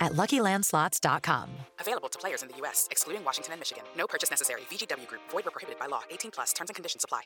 [0.00, 1.50] at LuckyLandSlots.com.
[1.80, 3.84] Available to players in the U.S., excluding Washington and Michigan.
[3.96, 4.62] No purchase necessary.
[4.70, 5.22] VGW Group.
[5.30, 6.02] Void where prohibited by law.
[6.10, 6.52] 18 plus.
[6.52, 7.22] Terms and conditions apply.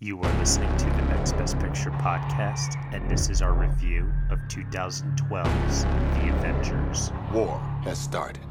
[0.00, 4.40] You are listening to the Next Best Picture podcast, and this is our review of
[4.48, 7.12] 2012's The Avengers.
[7.32, 8.42] War has started.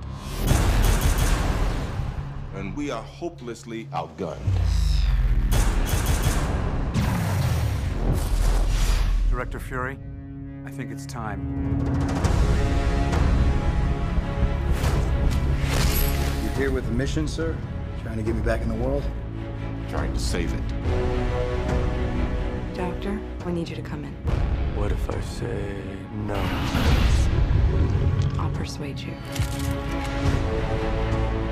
[2.55, 4.40] And we are hopelessly outgunned.
[9.29, 9.99] Director Fury,
[10.65, 11.90] I think it's time.
[16.55, 17.57] Here with a mission, sir?
[18.03, 19.03] Trying to get me back in the world?
[19.89, 20.62] Trying to save it.
[22.76, 24.13] Doctor, we need you to come in.
[24.76, 25.81] What if I say
[26.13, 26.35] no?
[28.40, 29.13] I'll persuade you.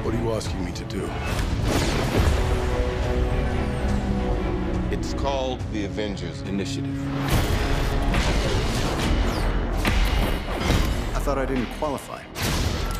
[0.03, 1.09] What are you asking me to do?
[4.95, 6.99] It's called the Avengers Initiative.
[11.15, 12.21] I thought I didn't qualify.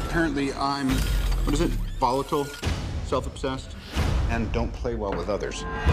[0.07, 1.71] Apparently, I'm, what is it?
[2.01, 2.47] Volatile,
[3.05, 3.75] self obsessed,
[4.31, 5.63] and don't play well with others.
[5.63, 5.91] I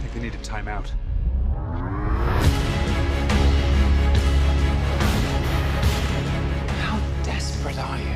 [0.00, 0.88] think they need a timeout.
[6.80, 8.14] How desperate are you?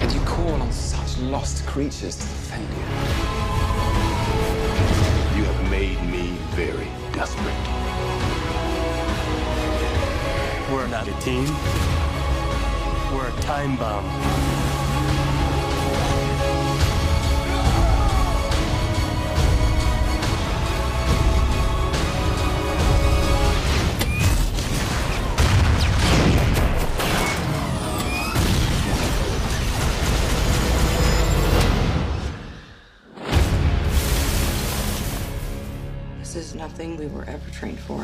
[0.00, 2.82] And you call on such lost creatures to defend you.
[5.38, 7.83] You have made me very desperate.
[10.72, 11.44] We're not a team.
[13.12, 14.04] We're a time bomb.
[36.20, 38.02] This is nothing we were ever trained for.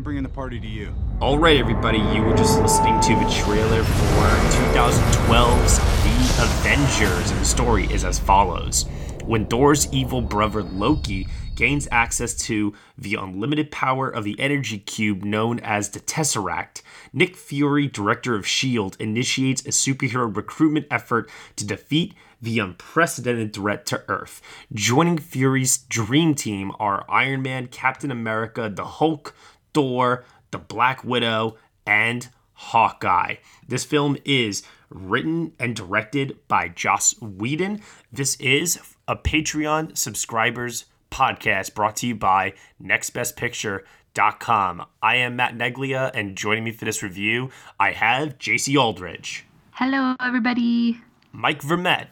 [0.00, 0.94] I'm bringing the party to you.
[1.20, 4.24] All right, everybody, you were just listening to the trailer for
[4.72, 8.86] 2012's The Avengers, and the story is as follows.
[9.26, 15.22] When Thor's evil brother Loki gains access to the unlimited power of the energy cube
[15.22, 16.80] known as the Tesseract,
[17.12, 23.84] Nick Fury, director of S.H.I.E.L.D., initiates a superhero recruitment effort to defeat the unprecedented threat
[23.84, 24.40] to Earth.
[24.72, 29.34] Joining Fury's dream team are Iron Man, Captain America, the Hulk,
[29.74, 33.36] Thor, the Black Widow, and Hawkeye.
[33.66, 37.80] This film is written and directed by Joss Whedon.
[38.12, 44.86] This is a Patreon subscribers podcast brought to you by nextbestpicture.com.
[45.02, 50.14] I am Matt Neglia, and joining me for this review, I have JC Aldridge, Hello,
[50.20, 51.00] everybody.
[51.32, 52.08] Mike Vermette,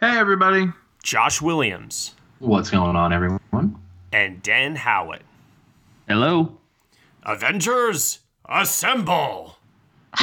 [0.00, 0.66] Hey, everybody.
[1.02, 3.80] Josh Williams, What's going on, everyone?
[4.12, 5.22] and Dan Howitt.
[6.08, 6.58] Hello.
[7.26, 9.56] Avengers, assemble!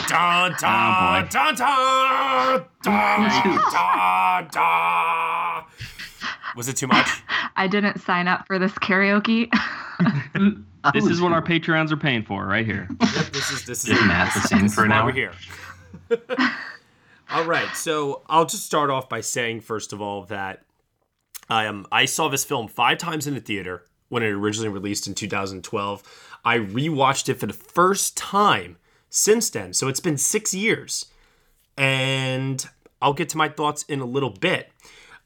[0.07, 5.63] Da da Oh, da da da da da.
[6.55, 7.09] Was it too much?
[7.57, 9.49] I didn't sign up for this karaoke.
[10.93, 12.89] This is what our Patreons are paying for, right here.
[12.99, 14.99] Yep, this is this is Get Matt to this, for now.
[14.99, 15.31] an we're here.
[17.31, 20.63] all right, so I'll just start off by saying first of all that
[21.49, 25.15] um, I saw this film five times in the theater when it originally released in
[25.15, 26.03] 2012.
[26.45, 28.77] I rewatched it for the first time
[29.09, 31.05] since then, so it's been six years,
[31.77, 32.67] and
[33.01, 34.71] I'll get to my thoughts in a little bit.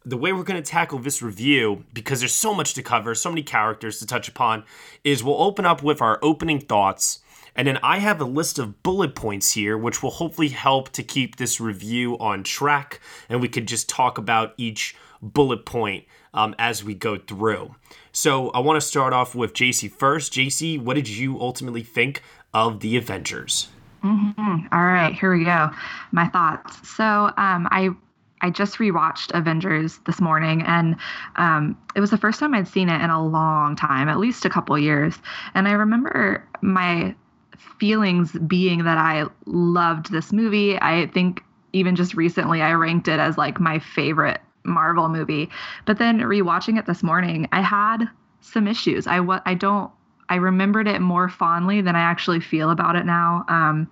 [0.05, 3.29] The way we're going to tackle this review, because there's so much to cover, so
[3.29, 4.63] many characters to touch upon,
[5.03, 7.19] is we'll open up with our opening thoughts.
[7.55, 11.03] And then I have a list of bullet points here, which will hopefully help to
[11.03, 12.99] keep this review on track.
[13.27, 17.75] And we could just talk about each bullet point um, as we go through.
[18.17, 20.33] So I want to start off with JC first.
[20.33, 23.67] JC, what did you ultimately think of the Avengers?
[24.03, 24.67] Mhm.
[24.71, 25.69] All right, here we go.
[26.11, 26.89] My thoughts.
[26.89, 27.03] So,
[27.37, 27.91] um, I
[28.41, 30.95] I just rewatched Avengers this morning, and
[31.35, 34.45] um, it was the first time I'd seen it in a long time, at least
[34.45, 35.19] a couple years.
[35.53, 37.13] And I remember my
[37.77, 40.75] feelings being that I loved this movie.
[40.81, 41.43] I think
[41.73, 45.49] even just recently I ranked it as like my favorite Marvel movie.
[45.85, 48.05] But then rewatching it this morning, I had
[48.41, 49.07] some issues.
[49.07, 49.91] I what I don't
[50.29, 53.45] I remembered it more fondly than I actually feel about it now.
[53.47, 53.89] Um,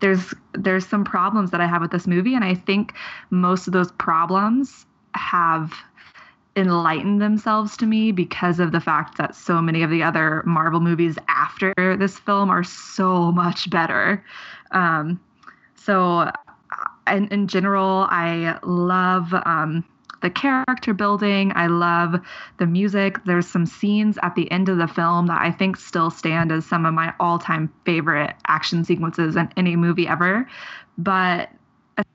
[0.00, 2.94] there's there's some problems that I have with this movie, and I think
[3.30, 5.72] most of those problems have
[6.56, 10.80] enlightened themselves to me because of the fact that so many of the other Marvel
[10.80, 14.24] movies after this film are so much better.
[14.72, 15.20] Um,
[15.76, 16.30] so,
[17.06, 19.84] in, in general, I love um,
[20.22, 21.52] the character building.
[21.54, 22.20] I love
[22.58, 23.24] the music.
[23.24, 26.66] There's some scenes at the end of the film that I think still stand as
[26.66, 30.48] some of my all time favorite action sequences in any movie ever.
[30.98, 31.50] But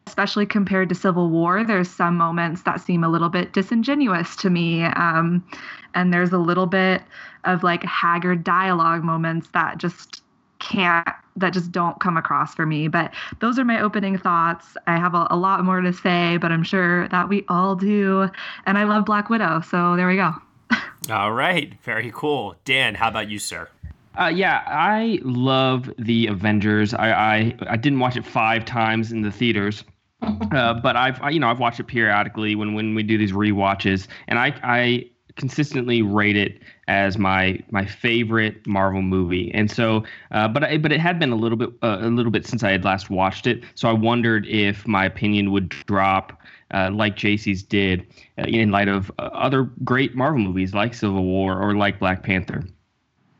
[0.07, 4.49] especially compared to Civil War, there's some moments that seem a little bit disingenuous to
[4.49, 4.83] me.
[4.83, 5.45] Um,
[5.93, 7.01] and there's a little bit
[7.43, 10.21] of like haggard dialogue moments that just
[10.59, 11.07] can't
[11.37, 12.87] that just don't come across for me.
[12.87, 14.77] But those are my opening thoughts.
[14.87, 18.29] I have a, a, lot more to say but i'm sure that we all do.
[18.65, 20.33] And i love black widow so there we go.
[21.11, 21.73] All right.
[21.83, 22.55] Very cool.
[22.65, 23.69] Dan how about you sir?
[24.17, 26.93] Uh, yeah, I love the Avengers.
[26.93, 29.83] I, I I didn't watch it five times in the theaters,
[30.21, 33.33] uh, but I've I, you know I've watched it periodically when when we do these
[33.33, 39.51] re-watches, and I I consistently rate it as my my favorite Marvel movie.
[39.53, 42.31] And so, uh, but I, but it had been a little bit uh, a little
[42.31, 46.41] bit since I had last watched it, so I wondered if my opinion would drop.
[46.73, 48.07] Uh, like JC's did,
[48.39, 52.23] uh, in light of uh, other great Marvel movies like Civil War or like Black
[52.23, 52.63] Panther.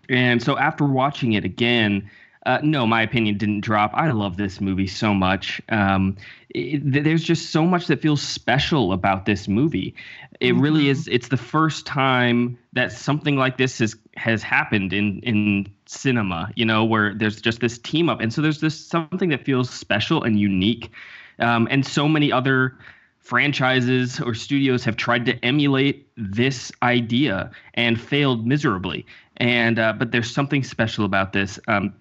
[0.10, 2.08] And so after watching it again,
[2.46, 3.92] uh, no, my opinion didn't drop.
[3.94, 5.62] I love this movie so much.
[5.70, 6.16] Um,
[6.50, 9.96] it, there's just so much that feels special about this movie.
[10.40, 10.62] It mm-hmm.
[10.62, 11.08] really is.
[11.08, 16.52] It's the first time that something like this has has happened in in cinema.
[16.56, 19.70] You know, where there's just this team up, and so there's this something that feels
[19.70, 20.92] special and unique.
[21.40, 22.78] Um, and so many other
[23.20, 29.04] franchises or studios have tried to emulate this idea and failed miserably.
[29.38, 31.60] And uh, but there's something special about this.
[31.68, 31.94] Um,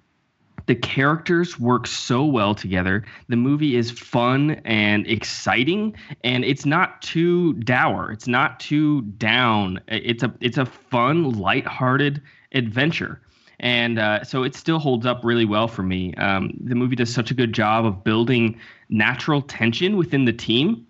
[0.66, 3.04] the characters work so well together.
[3.28, 8.10] The movie is fun and exciting, and it's not too dour.
[8.10, 9.80] It's not too down.
[9.88, 12.22] It's a it's a fun, lighthearted
[12.52, 13.20] adventure,
[13.60, 16.14] and uh, so it still holds up really well for me.
[16.14, 18.58] Um, the movie does such a good job of building
[18.88, 20.86] natural tension within the team.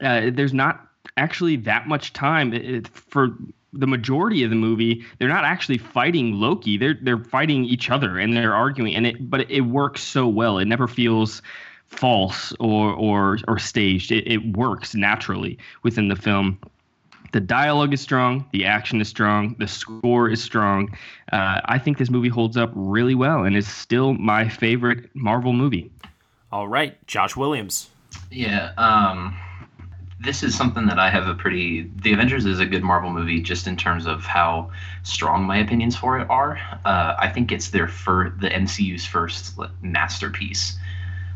[0.00, 3.36] Uh, there's not actually that much time it, for
[3.72, 6.76] the majority of the movie, they're not actually fighting Loki.
[6.76, 8.94] They're they're fighting each other and they're arguing.
[8.94, 10.58] And it but it works so well.
[10.58, 11.42] It never feels
[11.88, 14.12] false or or or staged.
[14.12, 16.58] It, it works naturally within the film.
[17.32, 18.46] The dialogue is strong.
[18.52, 19.56] The action is strong.
[19.58, 20.94] The score is strong.
[21.32, 25.54] Uh, I think this movie holds up really well and is still my favorite Marvel
[25.54, 25.90] movie.
[26.50, 27.88] All right, Josh Williams.
[28.30, 28.72] Yeah.
[28.76, 29.34] Um
[30.22, 31.90] this is something that I have a pretty.
[31.96, 34.70] The Avengers is a good Marvel movie just in terms of how
[35.02, 36.58] strong my opinions for it are.
[36.84, 40.78] Uh, I think it's their for the MCU's first masterpiece.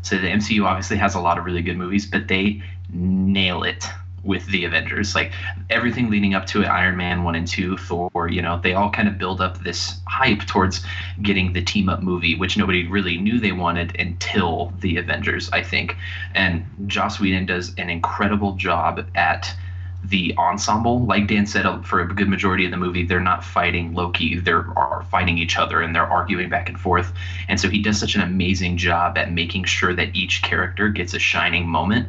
[0.01, 3.85] So the MCU obviously has a lot of really good movies, but they nail it
[4.27, 5.15] with the Avengers.
[5.15, 5.31] Like
[5.69, 8.91] everything leading up to it, Iron Man 1 and 2, Thor, you know, they all
[8.91, 10.83] kind of build up this hype towards
[11.23, 15.63] getting the team up movie, which nobody really knew they wanted until the Avengers, I
[15.63, 15.95] think.
[16.35, 19.55] And Joss Whedon does an incredible job at
[20.03, 21.05] the ensemble.
[21.05, 24.39] Like Dan said, uh, for a good majority of the movie, they're not fighting Loki.
[24.39, 27.13] They're are fighting each other and they're arguing back and forth.
[27.47, 31.13] And so he does such an amazing job at making sure that each character gets
[31.13, 32.07] a shining moment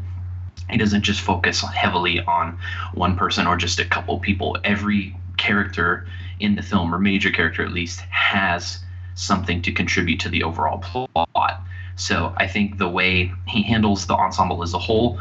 [0.70, 2.58] he doesn't just focus heavily on
[2.94, 4.56] one person or just a couple people.
[4.64, 6.06] Every character
[6.40, 8.78] in the film, or major character at least, has
[9.14, 11.60] something to contribute to the overall plot.
[11.96, 15.18] So I think the way he handles the ensemble as a whole,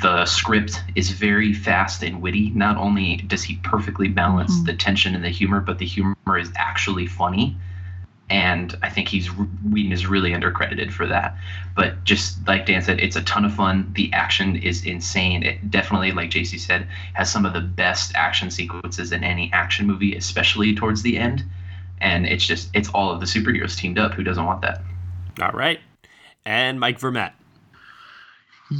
[0.00, 2.50] the script is very fast and witty.
[2.50, 4.66] Not only does he perfectly balance mm-hmm.
[4.66, 7.56] the tension and the humor, but the humor is actually funny
[8.30, 11.36] and I think he's Whedon is really undercredited for that.
[11.76, 13.90] But just like Dan said, it's a ton of fun.
[13.94, 15.42] The action is insane.
[15.42, 19.86] It definitely, like JC said, has some of the best action sequences in any action
[19.86, 21.44] movie, especially towards the end.
[22.00, 24.14] And it's just it's all of the superheroes teamed up.
[24.14, 24.80] Who doesn't want that?
[25.42, 25.80] All right,
[26.44, 27.32] and Mike Vermette.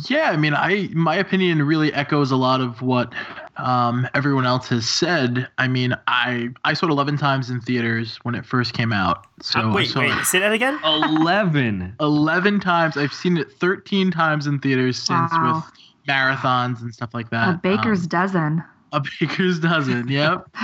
[0.08, 3.12] Yeah, I mean, I my opinion really echoes a lot of what
[3.56, 5.48] um, everyone else has said.
[5.58, 9.26] I mean, I I saw it eleven times in theaters when it first came out.
[9.42, 10.78] So uh, wait, wait, say that again.
[10.84, 11.94] Eleven.
[12.00, 12.96] eleven times.
[12.96, 15.64] I've seen it thirteen times in theaters since wow.
[15.66, 17.48] with marathons and stuff like that.
[17.48, 18.64] A baker's um, dozen.
[18.92, 20.08] A baker's dozen.
[20.08, 20.48] Yep.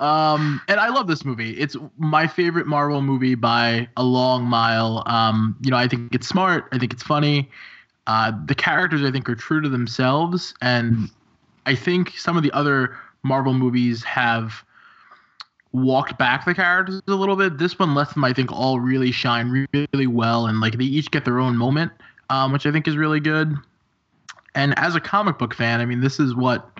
[0.00, 1.52] Um, and I love this movie.
[1.52, 5.04] It's my favorite Marvel movie by a long mile.
[5.06, 6.68] Um, you know, I think it's smart.
[6.72, 7.48] I think it's funny.
[8.06, 11.08] Uh, the characters, I think, are true to themselves, and
[11.66, 14.64] I think some of the other Marvel movies have
[15.72, 17.58] walked back the characters a little bit.
[17.58, 21.10] This one lets them, I think, all really shine really well, and like they each
[21.10, 21.92] get their own moment,
[22.30, 23.54] um, which I think is really good.
[24.54, 26.70] And as a comic book fan, I mean, this is what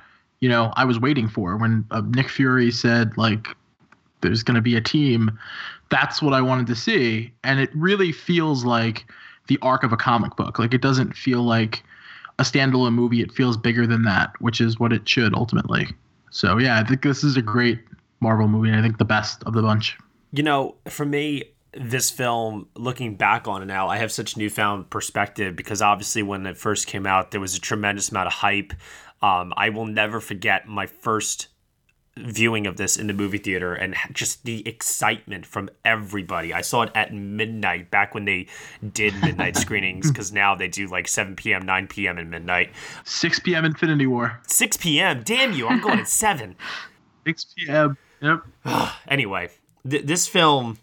[0.40, 3.48] you know I was waiting for when uh, Nick Fury said like
[4.20, 5.38] there's going to be a team.
[5.90, 9.06] That's what I wanted to see, and it really feels like
[9.48, 10.58] the arc of a comic book.
[10.58, 11.82] Like it doesn't feel like
[12.38, 13.20] a standalone movie.
[13.20, 15.88] It feels bigger than that, which is what it should ultimately.
[16.30, 17.80] So yeah, I think this is a great
[18.20, 19.98] Marvel movie, I think the best of the bunch.
[20.32, 24.90] You know, for me, this film, looking back on it now, I have such newfound
[24.90, 28.72] perspective because obviously when it first came out, there was a tremendous amount of hype.
[29.22, 31.48] Um, I will never forget my first
[32.16, 36.52] viewing of this in the movie theater and just the excitement from everybody.
[36.52, 38.46] I saw it at midnight back when they
[38.92, 42.70] did midnight screenings because now they do like 7 p.m., 9 p.m., and midnight.
[43.04, 43.64] 6 p.m.
[43.64, 44.40] Infinity War.
[44.46, 45.22] 6 p.m.
[45.24, 45.66] Damn you.
[45.66, 46.54] I'm going at 7.
[47.26, 47.96] 6 p.m.
[48.20, 48.42] Yep.
[49.08, 49.50] anyway,
[49.88, 50.78] th- this film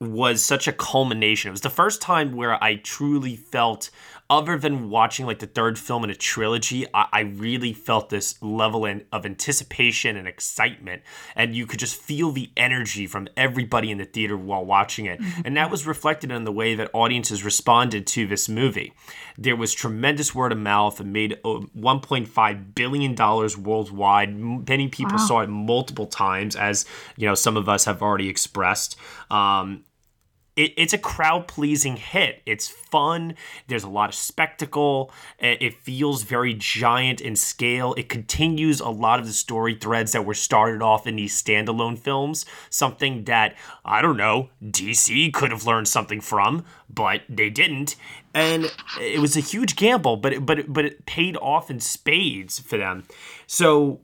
[0.00, 1.48] was such a culmination.
[1.48, 3.90] It was the first time where I truly felt,
[4.34, 8.42] other than watching like the third film in a trilogy, I, I really felt this
[8.42, 11.02] level in, of anticipation and excitement.
[11.36, 15.20] And you could just feel the energy from everybody in the theater while watching it.
[15.44, 18.92] And that was reflected in the way that audiences responded to this movie.
[19.38, 23.14] There was tremendous word of mouth and made uh, $1.5 billion
[23.62, 24.36] worldwide.
[24.36, 25.26] Many people wow.
[25.26, 26.86] saw it multiple times, as
[27.16, 28.96] you know, some of us have already expressed.
[29.30, 29.84] Um,
[30.56, 32.42] it, it's a crowd pleasing hit.
[32.46, 33.34] It's fun.
[33.66, 35.10] There's a lot of spectacle.
[35.42, 37.94] Uh, it feels very giant in scale.
[37.94, 41.98] It continues a lot of the story threads that were started off in these standalone
[41.98, 42.46] films.
[42.70, 47.96] Something that, I don't know, DC could have learned something from, but they didn't.
[48.32, 51.80] And it was a huge gamble, but it, but it, but it paid off in
[51.80, 53.04] spades for them.
[53.46, 54.00] So,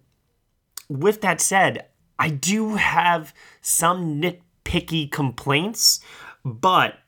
[0.88, 1.86] with that said,
[2.18, 6.00] I do have some nitpicky complaints.
[6.44, 6.98] But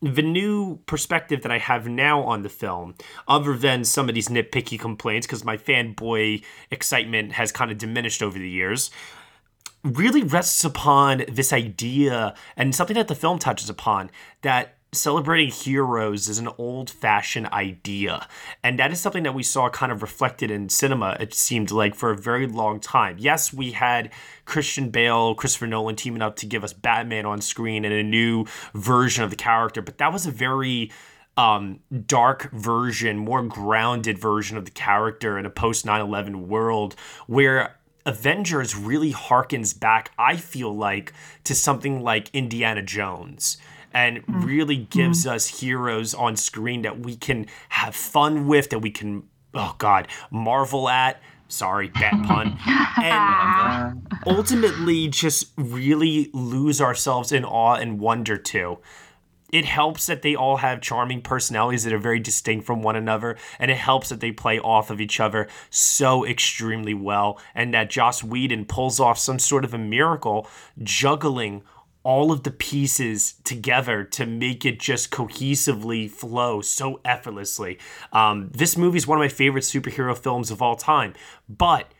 [0.00, 2.94] the new perspective that I have now on the film,
[3.26, 8.22] other than some of these nitpicky complaints, because my fanboy excitement has kind of diminished
[8.22, 8.90] over the years,
[9.82, 14.10] really rests upon this idea and something that the film touches upon
[14.42, 18.26] that celebrating heroes is an old fashioned idea.
[18.62, 21.94] And that is something that we saw kind of reflected in cinema, it seemed like,
[21.94, 23.16] for a very long time.
[23.18, 24.10] Yes, we had
[24.44, 28.46] Christian Bale, Christopher Nolan teaming up to give us Batman on screen and a new
[28.74, 30.90] version of the character, but that was a very
[31.36, 36.94] um, dark version, more grounded version of the character in a post 9 11 world
[37.26, 41.12] where Avengers really harkens back, I feel like,
[41.44, 43.56] to something like Indiana Jones
[43.94, 44.44] and mm-hmm.
[44.44, 45.36] really gives mm-hmm.
[45.36, 49.22] us heroes on screen that we can have fun with, that we can,
[49.54, 51.22] oh God, marvel at.
[51.46, 52.58] Sorry, bad pun.
[53.02, 58.78] and ultimately just really lose ourselves in awe and wonder too
[59.52, 63.36] It helps that they all have charming personalities that are very distinct from one another,
[63.60, 67.90] and it helps that they play off of each other so extremely well, and that
[67.90, 70.48] Joss Whedon pulls off some sort of a miracle
[70.82, 71.62] juggling
[72.04, 77.78] all of the pieces together to make it just cohesively flow so effortlessly.
[78.12, 81.14] Um, this movie is one of my favorite superhero films of all time,
[81.48, 81.92] but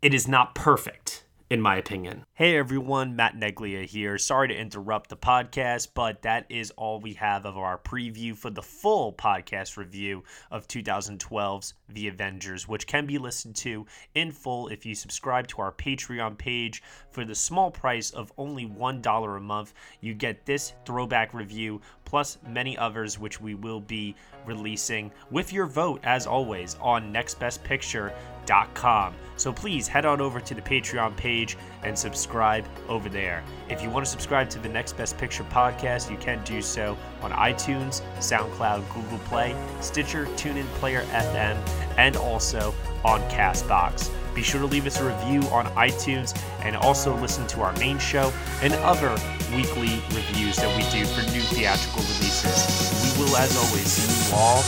[0.00, 2.24] it is not perfect in my opinion.
[2.34, 4.16] Hey everyone, Matt Neglia here.
[4.18, 8.50] Sorry to interrupt the podcast, but that is all we have of our preview for
[8.50, 14.68] the full podcast review of 2012's The Avengers, which can be listened to in full
[14.68, 16.84] if you subscribe to our Patreon page.
[17.10, 21.80] For the small price of only $1 a month, you get this throwback review
[22.10, 29.14] plus many others which we will be releasing with your vote as always on nextbestpicture.com.
[29.36, 33.44] So please head on over to the Patreon page and subscribe over there.
[33.68, 36.98] If you want to subscribe to the Next Best Picture podcast, you can do so
[37.22, 41.56] on iTunes, SoundCloud, Google Play, Stitcher, TuneIn Player FM,
[41.96, 42.74] and also
[43.04, 44.10] on Castbox.
[44.34, 47.98] Be sure to leave us a review on iTunes and also listen to our main
[47.98, 48.32] show
[48.62, 49.10] and other
[49.54, 53.16] weekly reviews that we do for new theatrical releases.
[53.18, 54.62] We will, as always, see you all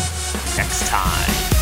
[0.56, 1.61] next time.